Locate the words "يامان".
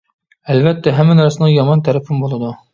1.59-1.87